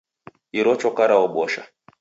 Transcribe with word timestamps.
Iro 0.59 0.73
choka 0.81 1.03
raobosha. 1.11 1.63